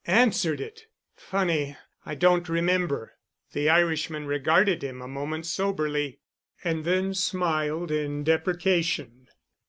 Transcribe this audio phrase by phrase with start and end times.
[0.07, 0.87] "Answered it!
[1.15, 3.13] Funny I don't remember."
[3.51, 6.21] The Irishman regarded him a moment soberly,
[6.63, 9.27] and then smiled in deprecation.